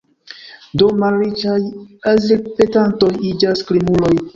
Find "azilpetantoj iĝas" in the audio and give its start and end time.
2.15-3.69